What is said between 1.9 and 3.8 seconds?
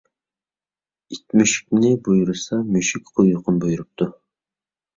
بۇيرۇسا، مۈشۈك قويرۇقىنى